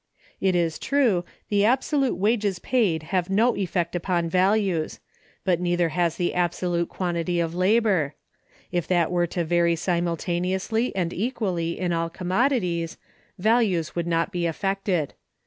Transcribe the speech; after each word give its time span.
It 0.39 0.55
is 0.55 0.79
true, 0.79 1.23
the 1.49 1.63
absolute 1.63 2.17
wages 2.17 2.57
paid 2.57 3.03
have 3.13 3.29
no 3.29 3.55
effect 3.55 3.95
upon 3.95 4.29
values; 4.29 4.99
but 5.43 5.61
neither 5.61 5.89
has 5.89 6.15
the 6.15 6.33
absolute 6.33 6.89
quantity 6.89 7.39
of 7.39 7.53
labor. 7.53 8.15
If 8.71 8.87
that 8.87 9.11
were 9.11 9.27
to 9.27 9.45
vary 9.45 9.75
simultaneously 9.75 10.91
and 10.95 11.13
equally 11.13 11.79
in 11.79 11.93
all 11.93 12.09
commodities, 12.09 12.97
values 13.37 13.95
would 13.95 14.07
not 14.07 14.31
be 14.31 14.47
affected. 14.47 15.13